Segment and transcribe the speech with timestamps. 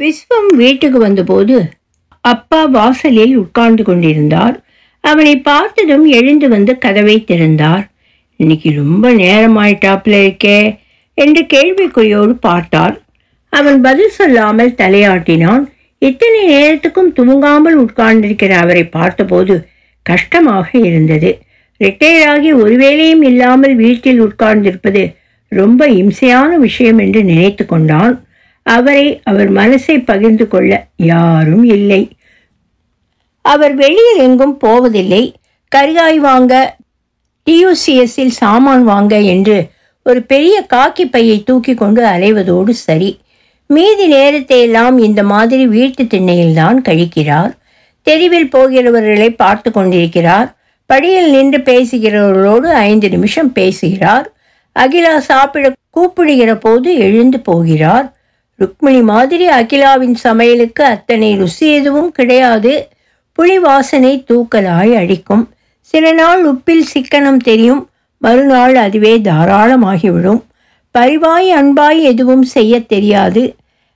[0.00, 1.56] விஸ்வம் வீட்டுக்கு வந்தபோது
[2.24, 4.56] அப்பா வாசலில் உட்கார்ந்து கொண்டிருந்தார்.
[5.04, 7.84] அவனை பார்த்ததும் எழுந்து வந்து கதவை திறந்தார்.
[8.40, 10.58] இன்னைக்கு ரொம்ப நேரமாயிட்டாப்ல இருக்கே
[11.18, 12.96] என்று கேள்விக்குறியோடு பார்த்தார்.
[13.52, 15.64] அவன் பதில் சொல்லாமல் தலையாட்டினான்.
[16.02, 19.54] இத்தனை நேரத்துக்கும் தூங்காமல் உட்கார்ந்திருக்கிற அவரை பார்த்தபோது
[20.06, 21.30] கஷ்டமாக இருந்தது.
[21.80, 25.02] ரிட்டையர் ஆகி ஒரு வேலையும் இல்லாமல் வீட்டில் உட்கார்ந்திருப்பது
[25.52, 28.14] ரொம்ப இம்சையான விஷயம் என்று நினைத்து கொண்டான்.
[28.64, 32.08] அவரை அவர் மனசை பகிர்ந்து கொள்ள யாரும் இல்லை.
[33.40, 35.34] அவர் வெளியில் எங்கும் போவதில்லை.
[35.76, 36.76] கரிகாய் வாங்க
[37.50, 39.70] டியூசிஎஸ்ஸில் சாமான் வாங்க என்று
[40.04, 43.20] ஒரு பெரிய காக்கி பையை தூக்கி கொண்டு அலைவதோடு சரி.
[43.66, 47.52] மீதி நேரத்தை எல்லாம் இந்த மாதிரி வீட்டு திண்ணையில்தான் கழிக்கிறார்.
[48.02, 50.56] தெருவில் போகிறவர்களை பார்த்து கொண்டிருக்கிறார்.
[50.86, 54.32] படியில் நின்று பேசுகிறவர்களோடு ஐந்து நிமிஷம் பேசுகிறார்.
[54.72, 58.13] அகிலா சாப்பிட கூப்பிடுகிற போது எழுந்து போகிறார்.
[58.54, 62.88] ருக்மிணி மாதிரி அகிலாவின் சமையலுக்கு அத்தனை ருசி எதுவும் கிடையாது.
[63.38, 65.48] புளி வாசனை தூக்கலாய் அடிக்கும்.
[65.80, 67.88] சில நாள் உப்பில் சிக்கனம் தெரியும்.
[68.18, 70.42] மறுநாள் அதுவே தாராளமாகிவிடும்.
[70.90, 73.54] பரிவாய் அன்பாய் எதுவும் செய்ய தெரியாது.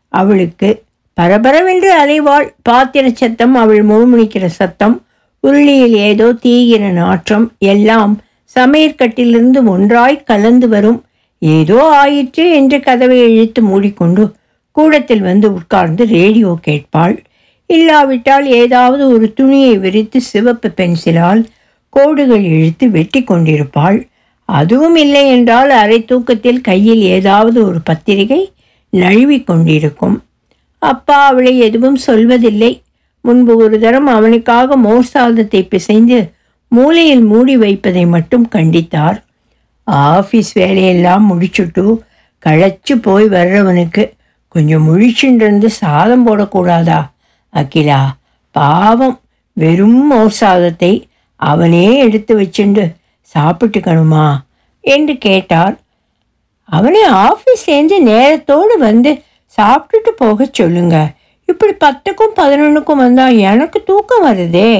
[0.08, 0.82] அவளுக்கு
[1.20, 2.48] பரபரவென்று அலைவாள்.
[2.62, 5.06] பாத்திர சத்தம் அவள் முழுமுணிக்கிற சத்தம்.
[5.40, 7.52] உருளியில் ஏதோ தீயின நாற்றம்.
[7.58, 8.20] எல்லாம்
[8.56, 11.04] சமையற்கட்டிலிருந்து ஒன்றாய் கலந்து வரும்.
[11.38, 14.24] ஏதோ ஆயிற்று என்று கதவை இழுத்து மூடிக்கொண்டு
[14.78, 17.16] கூடத்தில் வந்து உட்கார்ந்து ரேடியோ கேட்பாள்.
[17.70, 21.42] இல்லாவிட்டால் ஏதாவது ஒரு துணியை விரித்து சிவப்பு பென்சிலால்
[21.88, 23.98] கோடுகள் இழுத்து வெட்டி கொண்டிருப்பாள்.
[24.48, 28.42] அதுவும் இல்லை என்றால் அரை தூக்கத்தில் கையில் ஏதாவது ஒரு பத்திரிகை
[28.92, 30.16] நழுவி கொண்டிருக்கும்.
[30.82, 32.72] அப்பா அவளை எதுவும் சொல்வதில்லை.
[33.24, 36.18] முன்பு ஒரு தரம் அவனுக்காக மோர் சாதத்தை பிசைந்து
[36.72, 39.18] மூலையில் மூடி வைப்பதை மட்டும் கண்டித்தார்.
[40.12, 41.84] ஆஃபீஸ் வேலையெல்லாம் முடிச்சுட்டு
[42.46, 44.04] களைச்சு போய் வர்றவனுக்கு
[44.48, 47.00] கொஞ்சம் முழிச்சுன்றிருந்து சாதம் போடக்கூடாதா?
[47.54, 48.00] அகிலா
[48.50, 49.20] பாவம்.
[49.52, 52.84] வெறும் மோர் சாதத்தை அவனே எடுத்து வச்சுண்டு
[53.34, 54.26] சாப்பிட்டுக்கணுமா?
[54.80, 55.76] என்று கேட்டார்
[56.64, 59.22] அவனே ஆஃபீஸ்லேருந்து நேரத்தோடு வந்து
[59.58, 60.96] சாப்பிட்டுட்டு போக சொல்லுங்க.
[61.44, 64.72] இப்படி பத்துக்கும் பதினொன்றுக்கும் வந்தால் எனக்கு தூக்கம் வருதே.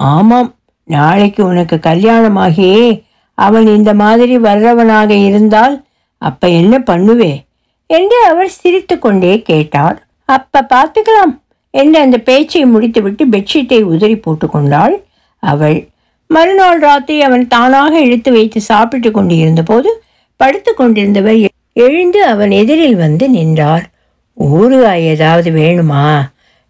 [0.00, 0.54] ஆமாம்
[0.84, 3.02] நாளைக்கு உனக்கு கல்யாணமாகி
[3.38, 5.84] அவன் இந்த மாதிரி வர்றவனாக இருந்தால்
[6.22, 7.32] அப்போ என்ன பண்ணுவே?
[7.86, 15.02] என்று அவர் சிரித்து கொண்டே கேட்டார் அப்ப பார்த்துக்கலாம் என்று அந்த பேச்சை முடித்துவிட்டு பெட்ஷீட்டை உதறி போட்டுக்கொண்டாள்
[15.38, 15.88] அவள்.
[16.26, 20.02] மறுநாள் ராத்திரி அவன் தானாக இழுத்து வைத்து சாப்பிட்டு கொண்டிருந்த போது
[20.36, 23.90] படுத்து கொண்டிருந்தவர் எழுந்து அவன் எதிரில் வந்து நின்றார்.
[24.40, 26.20] ஊறுகாய் ஏதாவது வேணுமா?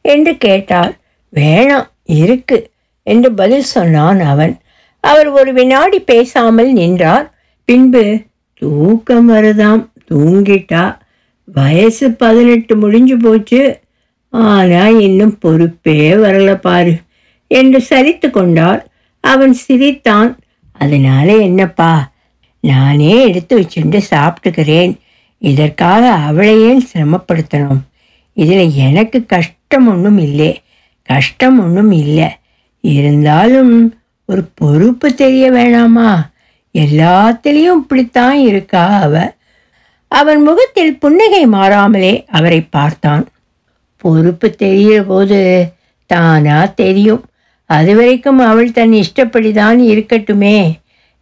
[0.02, 0.92] என்று கேட்டார்
[1.36, 2.70] வேணாம் இருக்கு
[3.02, 4.58] என்று பதில் சொன்னான் அவன்.
[5.00, 7.34] அவர் ஒரு வினாடி பேசாமல் நின்றார்.
[7.64, 8.18] பின்பு
[8.54, 10.96] தூக்கம் வருதாம் தூங்கிட்டா?
[11.54, 13.80] வயசு பதினெட்டு முடிஞ்சு போச்சு.
[14.28, 16.96] ஆனால் இன்னும் பொறுப்பே வரல பாரு
[17.46, 18.88] என்று சரித்து கொண்டார்
[19.20, 20.38] அவன் சிரித்தான்.
[20.72, 22.12] அதனால என்னப்பா?
[22.60, 24.98] நானே எடுத்து வச்சுட்டு சாப்பிட்டுக்கிறேன்.
[25.38, 27.82] இதற்காக அவளையே சிரமப்படுத்தணும்?
[28.32, 30.62] இதில் எனக்கு கஷ்டம் ஒன்றும் இல்லை.
[31.02, 32.28] கஷ்டம் ஒன்றும் இல்லை.
[32.80, 36.32] இருந்தாலும் ஒரு பொறுப்பு தெரிய வேணாமா?
[36.78, 39.33] எல்லாத்திலையும் இப்படித்தான் இருக்கா அவள்
[40.08, 43.26] அவன் முகத்தில் புன்னகை மாறாமலே அவரை பார்த்தான்.
[43.96, 45.66] பொறுப்பு தெரிகிற போது
[46.06, 47.24] தானா தெரியும்.
[47.66, 50.72] அதுவரைக்கும் அவள் தன் இஷ்டப்படிதான் இருக்கட்டுமே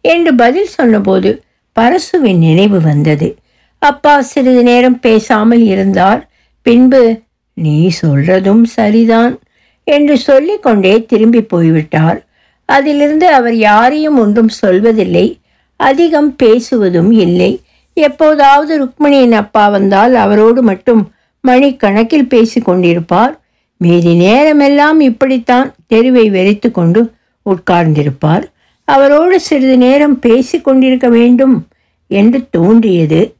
[0.01, 1.43] என்று பதில் சொன்னபோது
[1.79, 3.35] பரசுவின் நினைவு வந்தது.
[3.77, 6.29] அப்பா சிறிது நேரம் பேசாமல் இருந்தார்.
[6.61, 7.21] பின்பு
[7.53, 9.39] நீ சொல்றதும் சரிதான்
[9.83, 12.25] என்று சொல்லிக்கொண்டே திரும்பி போய்விட்டார்.
[12.65, 15.39] அதிலிருந்து அவர் யாரையும் ஒன்றும் சொல்வதில்லை.
[15.75, 17.62] அதிகம் பேசுவதும் இல்லை.
[17.93, 21.11] எப்போதாவது ருக்மணியின் அப்பா வந்தால் அவரோடு மட்டும்
[21.47, 23.37] மணிக்கணக்கில் பேசி கொண்டிருப்பார்.
[23.77, 27.11] மீதி நேரமெல்லாம் இப்படித்தான் தெருவை வெறித்து கொண்டு
[27.45, 28.43] உட்கார்ந்திருப்பார்.
[28.85, 31.67] அவரோடு சிறிது நேரம் பேசி கொண்டிருக்க வேண்டும்
[32.07, 33.35] என்று தோன்றியது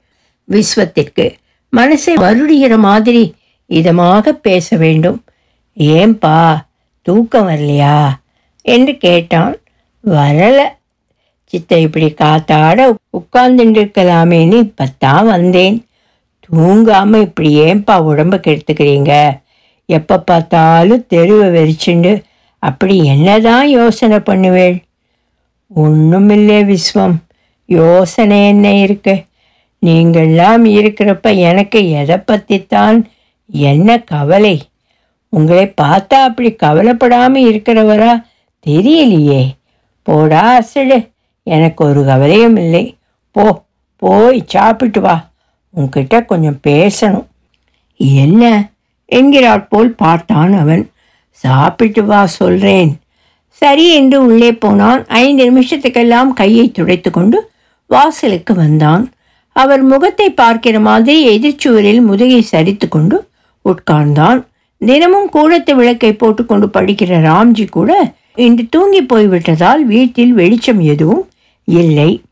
[0.51, 1.33] விஸ்வத்திற்கு.
[1.75, 3.35] மனசை வருடுகிற மாதிரி
[3.69, 5.23] இதமாக பேச வேண்டும்.
[5.77, 6.55] ஏன்பா
[7.01, 8.09] தூக்கம் வரலையா?
[8.61, 9.57] என்று கேட்டான்.
[10.05, 10.57] வரல
[11.53, 14.59] சித்த இப்படி காத்தாட உட்கார்ந்துட்டு இருக்கலாமேன்னு
[14.97, 15.85] தான் வந்தேன்.
[16.45, 19.41] தூங்காமல் இப்படி ஏன்பா உடம்ப கெடுத்துக்கிறீங்க?
[19.85, 22.23] எப்போ பார்த்தாலும் தெருவை வெறிச்சுண்டு
[22.59, 24.75] அப்படி என்னதான் யோசனை பண்ணுவேள்?
[25.75, 27.15] ஒன்றுமில்லே விஸ்வம்.
[27.65, 29.25] யோசனை என்ன இருக்கு?
[29.85, 32.99] நீங்கள்லாம் இருக்கிறப்ப எனக்கு எதை பற்றித்தான்
[33.49, 34.61] என்ன கவலை?
[35.29, 38.13] உங்களை பார்த்தா அப்படி கவலைப்படாமல் இருக்கிறவரா
[38.65, 39.43] தெரியலையே.
[40.03, 41.11] போடா அசடு
[41.43, 42.97] எனக்கு ஒரு கவலையும் இல்லை
[43.31, 43.63] போ
[43.97, 45.29] போய் சாப்பிட்டு வா.
[45.75, 47.27] உன்கிட்ட கொஞ்சம் பேசணும்.
[47.97, 48.71] என்ன?
[49.11, 50.83] என்கிறாற் போல் பார்த்தான் அவன்.
[51.29, 52.91] சாப்பிட்டு வா சொல்கிறேன்
[53.47, 55.05] சரி என்று உள்ளே போனான்.
[55.07, 57.51] ஐந்து நிமிஷத்துக்கெல்லாம் கையை துடைத்து கொண்டு
[57.87, 59.11] வாசலுக்கு வந்தான்.
[59.55, 63.17] அவர் முகத்தை பார்க்கிற மாதிரி எதிர்ச்சுவரில் முதுகை சரித்து கொண்டு
[63.65, 64.39] உட்கார்ந்தான்.
[64.77, 67.91] தினமும் கூடத்து விளக்கை போட்டுக்கொண்டு படிக்கிற ராம்ஜி கூட
[68.35, 71.27] இன்று தூங்கி போய்விட்டதால் வீட்டில் வெளிச்சம் எதுவும்
[71.63, 72.23] இல்லை.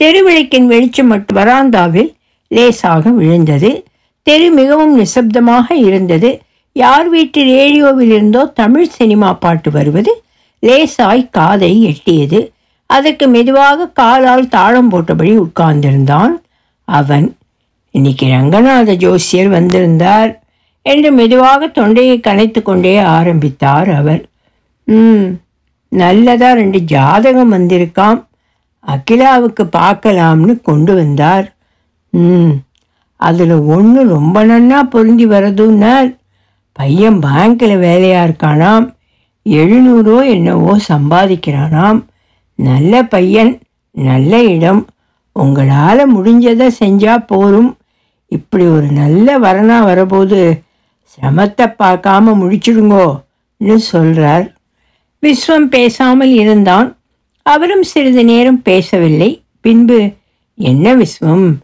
[0.00, 2.14] தெருவிளக்கின் வெளிச்சம் மட்டும் வராந்தாவில்
[2.48, 3.84] லேசாக விழுந்தது.
[4.22, 6.40] தெரு மிகவும் நிசப்தமாக இருந்தது.
[6.72, 10.22] யார் வீட்டு ரேடியோவில் இருந்தோ தமிழ் சினிமா பாட்டு வருவது
[10.62, 12.50] லேசாய் காதை எட்டியது.
[12.86, 16.34] அதற்கு மெதுவாக காலால் தாளம் போட்டபடி உட்கார்ந்திருந்தான்
[16.84, 17.36] அவன்.
[17.90, 20.40] இன்னைக்கு ரங்கநாத ஜோசியர் வந்திருந்தார்
[20.82, 24.22] என்று மெதுவாக தொண்டையை கனைத்து கொண்டே ஆரம்பித்தார் அவர்.
[24.84, 25.26] ம்
[25.88, 28.27] நல்லதாக ரெண்டு ஜாதகம் வந்திருக்காம்.
[28.88, 31.56] அகிலாவுக்கு பார்க்கலாம்னு கொண்டு வந்தார்.
[32.10, 32.52] ம்
[33.16, 36.18] அதில் ஒன்று ரொம்ப நன்னா பொருந்தி வரதுன்னார்.
[36.72, 38.94] பையன் பேங்க்கில் வேலையாக இருக்கானாம்.
[39.46, 42.04] எழுநூறோ என்னவோ சம்பாதிக்கிறானாம்.
[42.54, 44.86] நல்ல பையன் நல்ல இடம்.
[45.32, 47.76] உங்களால் முடிஞ்சதை செஞ்சால் போரும்.
[48.26, 50.62] இப்படி ஒரு நல்ல வரனா வரபோது
[51.10, 54.56] சிரமத்தை பார்க்காம முடிச்சிடுங்கோன்னு சொல்கிறார்
[55.22, 56.97] விஸ்வம் பேசாமல் இருந்தான்.
[57.48, 59.42] அவரும் சிறிது நேரம் பேசவில்லை.
[59.60, 60.12] பின்பு
[60.54, 61.54] என்ன விஸ்வம்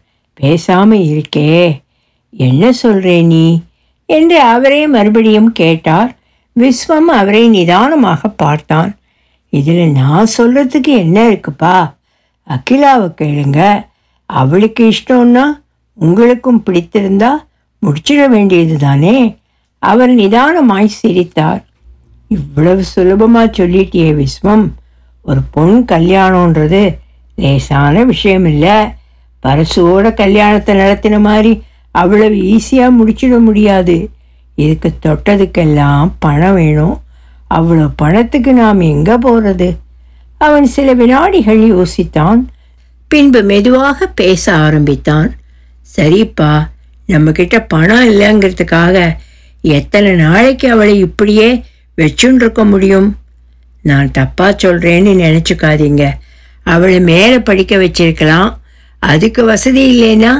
[0.41, 1.81] பேசாம இருக்கே
[2.29, 3.61] என்ன சொல்றே நீ?
[4.05, 6.17] என்று அவரே மறுபடியும் கேட்டார்.
[6.59, 8.97] விஸ்வம் அவரை நிதானமாக பார்த்தான்.
[9.49, 11.93] இதில் நான் சொல்கிறதுக்கு என்ன இருக்குப்பா?
[12.49, 13.85] அகிலாவை கேளுங்க.
[14.25, 15.43] அவளுக்கு இஷ்டம்னா
[15.93, 17.29] உங்களுக்கும் பிடித்திருந்தா
[17.81, 19.35] முடிச்சிட வேண்டியது தானே?
[19.79, 21.65] அவர் நிதானமாய் சிரித்தார்.
[22.27, 24.67] இவ்வளவு சுலபமாக சொல்லிட்டியே விஸ்வம்.
[25.25, 26.97] ஒரு பொன் கல்யாணன்றது
[27.35, 28.75] லேசான விஷயம் இல்லை
[29.43, 34.09] பரசுவோட கல்யாணத்தை நடத்தின மாதிரி அவ்வளவு ஈஸியாக முடிச்சிட முடியாது.
[34.55, 37.01] இதுக்கு தொட்டதுக்கெல்லாம் பணம் வேணும்.
[37.53, 39.69] அவ்வளோ பணத்துக்கு நாம் எங்கே போகிறது
[40.37, 42.39] அவன் சில வினாடிகள் யோசித்தான்.
[43.07, 45.29] பின்பு மெதுவாக பேச ஆரம்பித்தான்.
[45.97, 46.51] சரிப்பா
[47.07, 48.97] நம்மக்கிட்ட பணம் இல்லைங்கிறதுக்காக
[49.61, 51.49] எத்தனை நாளைக்கு அவளை இப்படியே
[51.97, 53.09] வச்சுருக்க முடியும்?
[53.89, 56.03] நான் தப்பாக சொல்கிறேன்னு நினச்சிக்காதீங்க.
[56.65, 58.49] அவளை மேலே படிக்க வச்சிருக்கலாம்.
[59.03, 60.33] அதுக்கு வசதி இல்லைன்னா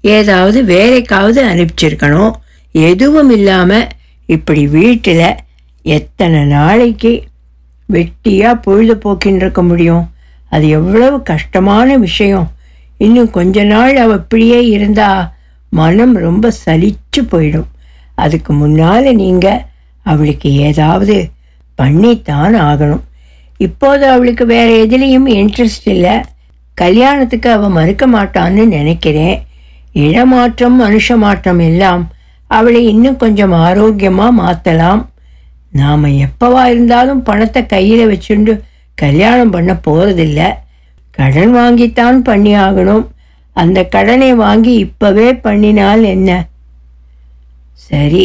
[0.00, 2.32] ஏதாவது வேலைக்காவது அனுப்பிச்சிருக்கணும்.
[2.74, 3.88] எதுவும் இல்லாமல்
[4.26, 5.26] இப்படி வீட்டில்
[5.84, 7.12] எத்தனை நாளைக்கு
[7.88, 10.04] வெட்டியாக பொழுதுபோக்கின்னு இருக்க முடியும்?
[10.52, 12.48] அது எவ்வளவு கஷ்டமான விஷயம்.
[12.98, 15.10] இன்னும் கொஞ்ச நாள் அவள் இப்படியே இருந்தா
[15.72, 17.70] மனம் ரொம்ப சலிச்சு போயிடும்.
[18.14, 19.62] அதுக்கு முன்னால் நீங்கள்
[20.06, 21.16] அவளுக்கு ஏதாவது
[21.74, 23.02] பண்ணித்தான் ஆகணும்.
[23.60, 26.14] இப்போது அவளுக்கு வேற எதுலேயும் இன்ட்ரெஸ்ட் இல்லை.
[26.74, 29.38] கல்யாணத்துக்கு அவள் மறுக்க மாட்டான்னு நினைக்கிறேன்.
[29.92, 32.02] இடமாற்றம் மனுஷ மாற்றம் எல்லாம்
[32.50, 35.02] அவளை இன்னும் கொஞ்சம் ஆரோக்கியமாக மாற்றலாம்
[35.72, 38.54] நாம் எப்பவா இருந்தாலும் பணத்தை கையில் வச்சுண்டு
[38.94, 40.40] கல்யாணம் பண்ண போகிறதில்ல
[41.10, 43.04] கடன் வாங்கித்தான் பண்ணி ஆகணும்.
[43.56, 46.30] அந்த கடனை வாங்கி இப்போவே பண்ணினால் என்ன?
[47.72, 48.24] சரி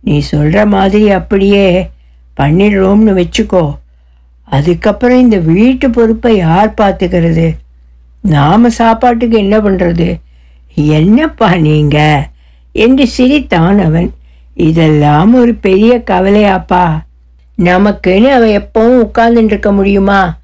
[0.00, 1.66] நீ சொல்கிற மாதிரி அப்படியே
[2.40, 3.76] பண்ணிடுறோம்னு வச்சுக்கோ.
[4.44, 7.56] அதுக்கப்புறம் இந்த வீட்டு பொறுப்பை யார் பார்த்துக்கிறது?
[8.22, 10.20] நாம் சாப்பாட்டுக்கு என்ன பண்ணுறது
[10.74, 12.28] என்னப்பா நீங்க?
[12.72, 14.14] என்று சிரித்தான் அவன்.
[14.54, 17.04] இதெல்லாம் ஒரு பெரிய கவலையாப்பா.
[17.58, 20.38] நமக்குன்னு அவள் எப்பவும் உட்கார்ந்துட்டு இருக்க முடியுமா?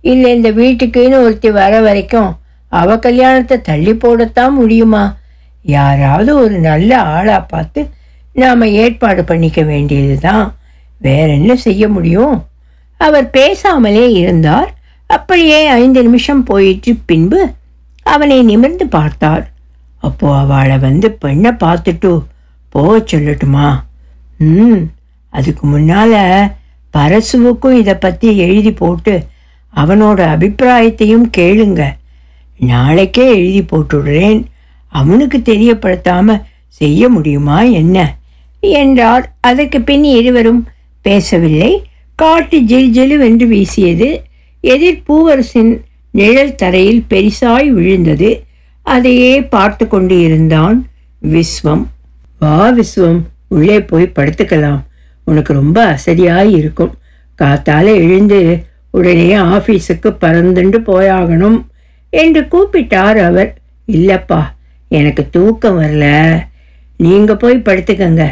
[0.00, 5.16] இல்லை இந்த வீட்டுக்குன்னு ஒருத்தி வர வரைக்கும் அவ கல்யாணத்தை தள்ளி போடத்தான் முடியுமா?
[5.62, 7.88] யாராவது ஒரு நல்ல ஆளாக பார்த்து
[8.32, 10.55] நாம் ஏற்பாடு பண்ணிக்க வேண்டியது தான்
[10.98, 12.46] வேற என்ன செய்ய முடியும்?
[12.96, 14.74] அவர் பேசாமலே இருந்தார்.
[15.06, 17.52] அப்படியே ஐந்து நிமிஷம் போயிட்டு பின்பு
[18.02, 19.52] அவனை நிமிர்ந்து பார்த்தார்.
[19.98, 22.24] அப்போ அவளை வந்து பெண்ணை பார்த்துட்டு
[22.68, 23.84] போக சொல்லட்டுமா?
[24.38, 24.82] ம்
[25.28, 26.14] அதுக்கு முன்னால
[26.94, 29.26] பரசுவுக்கும் இதை பற்றி எழுதி போட்டு
[29.74, 31.82] அவனோட அபிப்பிராயத்தையும் கேளுங்க.
[32.58, 34.44] நாளைக்கே எழுதி போட்டுடுறேன்.
[34.88, 38.14] அவனுக்கு தெரியப்படுத்தாமல் செய்ய முடியுமா என்ன?
[38.60, 39.36] என்றார்.
[39.40, 40.68] அதற்கு பின் இருவரும்
[41.06, 41.72] பேசவில்லை.
[42.14, 44.08] காட்டு ஜில் வென்று வீசியது.
[44.60, 45.72] எதிர் பூவரசின்
[46.10, 48.30] நிழல் தரையில் பெரிசாய் விழுந்தது.
[48.82, 50.78] அதையே பார்த்து கொண்டு இருந்தான்
[51.30, 51.84] விஸ்வம்.
[52.38, 54.80] வா விஸ்வம் உள்ளே போய் படுத்துக்கலாம்.
[55.24, 56.94] உனக்கு ரொம்ப அசதியாய் இருக்கும்.
[57.42, 58.40] காத்தால எழுந்து
[58.90, 61.58] உடனே ஆஃபீஸுக்கு பறந்துண்டு போயாகணும்
[62.10, 63.50] என்று கூப்பிட்டார் அவர்.
[63.92, 64.42] இல்லப்பா
[64.88, 66.06] எனக்கு தூக்கம் வரல.
[66.96, 68.24] நீங்க போய் படுத்துக்கங்க.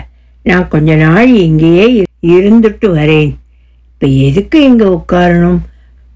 [0.43, 3.37] நான் கொஞ்ச நாள் இங்கேயே இருந்துட்டு வரேன்.
[3.93, 5.59] இப்போ எதுக்கு இங்கே உட்காரணும்?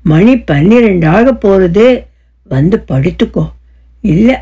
[0.02, 2.06] மணி பன்னிரெண்டாக போகிறது
[2.42, 3.50] வந்து படுத்துக்கோ.
[4.00, 4.36] இல்லை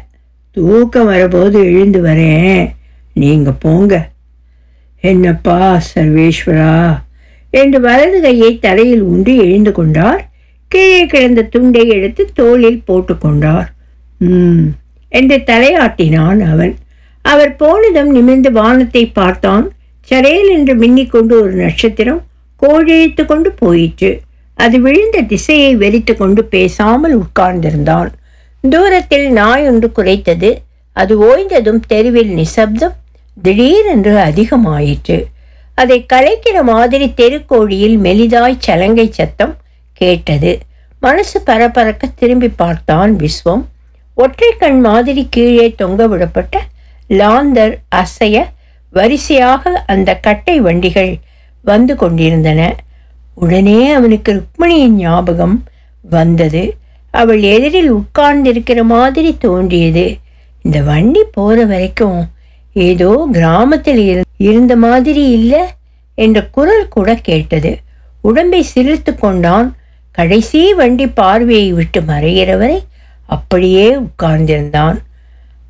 [0.51, 2.75] தூக்கம் வரபோது எழுந்து வரேன்.
[3.13, 4.11] நீங்கள் போங்க.
[5.01, 7.05] என்னப்பா சர்வேஸ்வரா?
[7.51, 10.29] என்று வலது கையை தரையில் உண்டு எழுந்து கொண்டார்.
[10.69, 13.69] கீழே கிடந்த துண்டை எடுத்து தோளில் போட்டுக்கொண்டார்
[14.19, 14.67] ம்
[15.09, 16.75] என்று தலையாட்டினான் அவன்.
[17.25, 19.73] அவர் போனதும் நிமிர்ந்து வானத்தை பார்த்தான்.
[20.11, 22.23] சரையல் என்று மின்னிக்கொண்டு ஒரு நட்சத்திரம்
[22.63, 24.21] கோழிழித்து கொண்டு போயிற்று.
[24.55, 28.11] அது விழுந்த திசையை வெறித்து கொண்டு பேசாமல் உட்கார்ந்திருந்தான்.
[28.71, 30.51] தூரத்தில் நாய் ஒன்று குறைத்தது
[30.93, 32.95] அது ஓய்ந்ததும் தெருவில் நிசப்தம்
[33.43, 35.19] திடீரென்று அதிகமாயிற்று.
[35.75, 39.57] அதை கலைக்கிற மாதிரி தெருக்கோழியில் மெலிதாய் சலங்கை சத்தம்
[39.93, 40.59] கேட்டது.
[41.01, 43.65] மனசு பரபரக்க திரும்பி பார்த்தான் விஸ்வம்.
[44.15, 46.57] ஒற்றை கண் மாதிரி கீழே தொங்க விடப்பட்ட
[47.11, 48.37] லாந்தர் அசைய
[48.97, 51.19] வரிசையாக அந்த கட்டை வண்டிகள்
[51.63, 52.77] வந்து கொண்டிருந்தன.
[53.35, 55.65] உடனே அவனுக்கு ருக்மணியின் ஞாபகம்
[56.03, 56.77] வந்தது.
[57.11, 60.17] அவள் எதிரில் உட்கார்ந்திருக்கிற மாதிரி தோன்றியது.
[60.63, 62.29] இந்த வண்டி போகிற வரைக்கும்
[62.73, 65.61] ஏதோ கிராமத்தில் இரு- இருந்த மாதிரி இல்லை
[66.15, 67.79] என்ற குரல் கூட கேட்டது.
[68.21, 69.77] உடம்பை சிரித்து கொண்டான்.
[70.11, 72.85] கடைசி வண்டி பார்வையை விட்டு மறைகிற வரை
[73.27, 74.99] அப்படியே உட்கார்ந்திருந்தான்.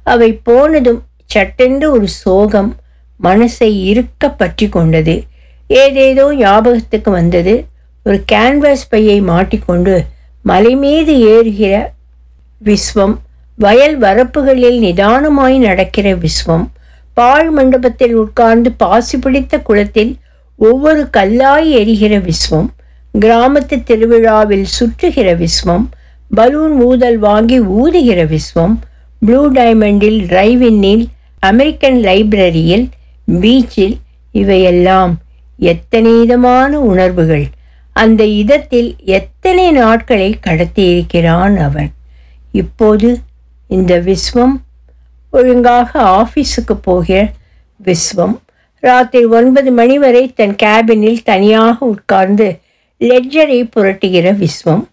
[0.03, 2.77] அவை போனதும் சட்டென்று ஒரு சோகம்
[3.21, 5.17] மனசை இருக்க பற்றி கொண்டது.
[5.71, 7.55] ஏதேதோ ஞாபகத்துக்கு வந்தது.
[8.07, 9.95] ஒரு கேன்வாஸ் பையை மாட்டிக்கொண்டு
[10.45, 11.75] மலை மீது ஏறுகிற
[12.61, 13.15] விஸ்வம்
[13.59, 16.67] வயல் வரப்புகளில் நிதானமாய் நடக்கிற விஸ்வம்
[17.17, 20.13] பாழ் மண்டபத்தில் உட்கார்ந்து பாசி பிடித்த குளத்தில்
[20.59, 22.69] ஒவ்வொரு கல்லாய் எரிகிற விஸ்வம்
[23.15, 25.87] கிராமத்து திருவிழாவில் சுற்றுகிற விஸ்வம்
[26.31, 28.75] பலூன் ஊதல் வாங்கி ஊதுகிற விஸ்வம்
[29.23, 31.05] ப்ளூ டைமண்டில் டிரைவின்னில்
[31.43, 32.87] அமெரிக்கன் லைப்ரரியில்
[33.29, 33.97] பீச்சில்
[34.33, 35.13] இவையெல்லாம்
[35.59, 37.47] எத்தனை இதமான உணர்வுகள்.
[37.93, 41.91] அந்த இதத்தில் எத்தனை நாட்களை கடத்தியிருக்கிறான் அவன்.
[42.53, 43.09] இப்போது
[43.71, 44.57] இந்த விஸ்வம்
[45.33, 47.31] ஒழுங்காக ஆஃபீஸுக்கு போகிற
[47.81, 48.37] விஸ்வம்
[48.83, 52.59] ராத்திரி ஒன்பது மணி வரை தன் கேபினில் தனியாக உட்கார்ந்து
[53.01, 54.85] லெட்ஜரை புரட்டுகிற விஸ்வம்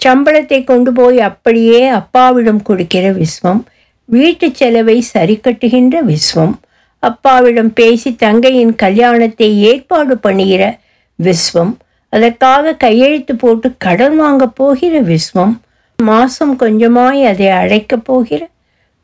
[0.00, 3.62] சம்பளத்தை கொண்டு போய் அப்படியே அப்பாவிடம் கொடுக்கிற விஸ்வம்
[4.04, 6.54] வீட்டு செலவை சரி கட்டுகின்ற விஸ்வம்
[6.98, 10.78] அப்பாவிடம் பேசி தங்கையின் கல்யாணத்தை ஏற்பாடு பண்ணுகிற
[11.22, 11.74] விஸ்வம்
[12.08, 15.54] அதற்காக கையெழுத்து போட்டு கடன் வாங்க போகிற விஸ்வம்
[16.02, 18.48] மாசம் கொஞ்சமாய் அதை அழைக்கப் போகிற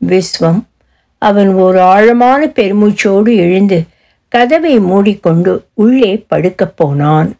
[0.07, 0.61] விஸ்வம்.
[1.17, 3.83] அவன் ஒரு ஆழமான பெருமூச்சோடு எழுந்து
[4.27, 7.33] கதவை மூடிக்கொண்டு உள்ளே படுக்கப் போனான்.